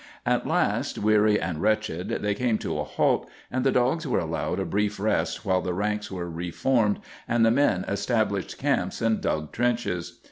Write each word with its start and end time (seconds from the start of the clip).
At 0.25 0.47
last, 0.47 0.97
weary 0.97 1.39
and 1.39 1.61
wretched, 1.61 2.09
they 2.23 2.33
came 2.33 2.57
to 2.57 2.79
a 2.79 2.83
halt, 2.83 3.29
and 3.51 3.63
the 3.63 3.71
dogs 3.71 4.07
were 4.07 4.17
allowed 4.17 4.59
a 4.59 4.65
brief 4.65 4.99
rest 4.99 5.45
while 5.45 5.61
the 5.61 5.75
ranks 5.75 6.09
were 6.09 6.27
reformed 6.27 6.99
and 7.27 7.45
the 7.45 7.51
men 7.51 7.85
established 7.87 8.57
camps 8.57 8.99
and 8.99 9.21
dug 9.21 9.51
trenches. 9.51 10.19